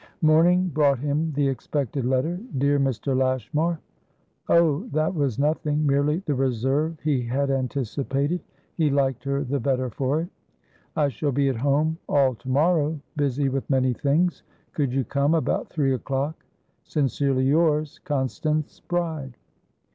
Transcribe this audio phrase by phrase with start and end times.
[0.23, 2.39] Morning brought him the expected letter.
[2.57, 3.15] "Dear Mr.
[3.15, 3.79] Lashmar"
[4.49, 8.41] Oh, that was nothing; merely the reserve he had anticipated:
[8.77, 10.29] he liked her the better for it.
[10.95, 14.41] "I shall be at home all to morrow, busy with many things.
[14.73, 16.47] Could you come about three o'clock?
[16.83, 19.37] Sincerely yours, Constance Bride."